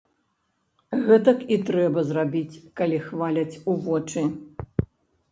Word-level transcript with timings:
Гэтак 1.09 1.43
і 1.55 1.59
трэба 1.67 1.99
зрабіць, 2.11 2.61
калі 2.81 2.97
хваляць 3.09 3.59
у 3.75 3.77
вочы. 3.85 4.23